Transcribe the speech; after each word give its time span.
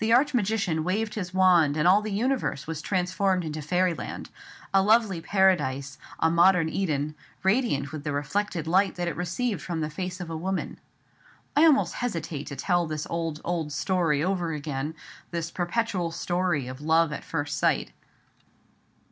The 0.00 0.12
arch 0.12 0.34
magician 0.34 0.82
waved 0.82 1.14
his 1.14 1.32
wand, 1.32 1.76
and 1.76 1.86
all 1.86 2.02
the 2.02 2.10
universe 2.10 2.66
was 2.66 2.82
transformed 2.82 3.44
into 3.44 3.62
fairyland: 3.62 4.28
a 4.74 4.82
lovely 4.82 5.20
Paradise, 5.20 5.98
a 6.18 6.28
modern 6.32 6.68
Eden, 6.68 7.14
radiant 7.44 7.92
with 7.92 8.02
the 8.02 8.10
reflected 8.12 8.66
light 8.66 8.96
that 8.96 9.06
it 9.06 9.14
received 9.14 9.62
from 9.62 9.80
the 9.80 9.88
face 9.88 10.18
of 10.20 10.28
a 10.30 10.36
woman. 10.36 10.80
I 11.54 11.64
almost 11.66 11.94
hesitate 11.94 12.48
to 12.48 12.56
tell 12.56 12.86
this 12.88 13.06
old, 13.08 13.40
old 13.44 13.70
story 13.70 14.20
over 14.24 14.52
again—this 14.52 15.52
perpetual 15.52 16.10
story 16.10 16.66
of 16.66 16.80
love 16.80 17.12
at 17.12 17.22
first 17.22 17.56
sight. 17.56 17.92